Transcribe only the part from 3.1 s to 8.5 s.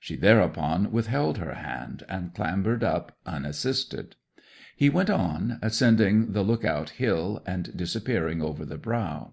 unassisted. He went on, ascending the Look out Hill, and disappearing